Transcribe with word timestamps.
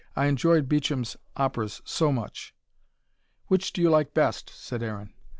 I 0.15 0.25
enjoyed 0.25 0.67
Beecham's 0.67 1.15
operas 1.37 1.79
so 1.85 2.11
much." 2.11 2.55
"Which 3.49 3.71
do 3.71 3.83
you 3.83 3.91
like 3.91 4.15
best?" 4.15 4.49
said 4.49 4.81
Aaron. 4.81 5.13